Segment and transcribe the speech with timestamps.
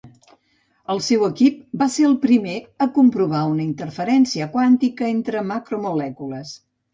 [0.93, 2.55] El seu equip va ser el primer
[2.85, 6.57] a comprovar una interferència quàntica entre macromolècules.